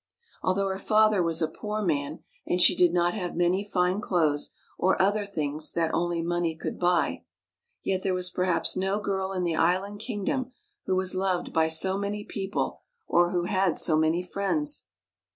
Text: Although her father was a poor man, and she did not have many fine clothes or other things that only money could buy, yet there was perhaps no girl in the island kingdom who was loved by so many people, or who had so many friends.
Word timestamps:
Although 0.41 0.67
her 0.69 0.79
father 0.79 1.21
was 1.21 1.43
a 1.43 1.47
poor 1.47 1.83
man, 1.83 2.23
and 2.47 2.59
she 2.59 2.75
did 2.75 2.91
not 2.91 3.13
have 3.13 3.35
many 3.35 3.63
fine 3.63 4.01
clothes 4.01 4.49
or 4.79 4.99
other 4.99 5.23
things 5.23 5.73
that 5.73 5.93
only 5.93 6.23
money 6.23 6.55
could 6.57 6.79
buy, 6.79 7.23
yet 7.83 8.01
there 8.01 8.15
was 8.15 8.31
perhaps 8.31 8.75
no 8.75 8.99
girl 8.99 9.31
in 9.31 9.43
the 9.43 9.53
island 9.53 9.99
kingdom 9.99 10.53
who 10.87 10.95
was 10.95 11.13
loved 11.13 11.53
by 11.53 11.67
so 11.67 11.99
many 11.99 12.23
people, 12.25 12.81
or 13.07 13.29
who 13.29 13.43
had 13.43 13.77
so 13.77 13.95
many 13.95 14.23
friends. 14.23 14.87